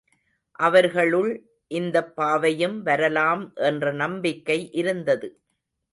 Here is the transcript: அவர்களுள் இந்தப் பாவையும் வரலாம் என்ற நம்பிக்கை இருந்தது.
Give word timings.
அவர்களுள் 0.59 1.29
இந்தப் 1.71 2.15
பாவையும் 2.15 2.81
வரலாம் 2.81 3.43
என்ற 3.63 3.91
நம்பிக்கை 3.93 4.59
இருந்தது. 4.73 5.29